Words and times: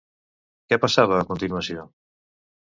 Què 0.73 0.79
passava 0.85 1.19
a 1.19 1.27
continuació? 1.33 1.85